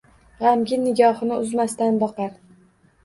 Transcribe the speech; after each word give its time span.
G‘amgin 0.45 0.81
nigohini 0.87 1.37
uzmasdan 1.43 2.01
boqar 2.05 2.33